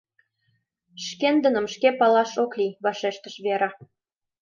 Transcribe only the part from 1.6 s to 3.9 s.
шке палаш ок лий,— вашештыш Вера.